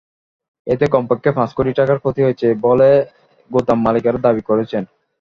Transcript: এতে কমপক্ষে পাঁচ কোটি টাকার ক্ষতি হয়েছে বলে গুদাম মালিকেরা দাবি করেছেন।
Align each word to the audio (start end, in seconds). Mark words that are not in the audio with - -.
এতে 0.67 0.85
কমপক্ষে 0.93 1.29
পাঁচ 1.37 1.49
কোটি 1.57 1.71
টাকার 1.79 1.97
ক্ষতি 1.99 2.21
হয়েছে 2.23 2.47
বলে 2.65 2.89
গুদাম 3.51 3.79
মালিকেরা 3.85 4.19
দাবি 4.25 4.41
করেছেন। 4.49 4.83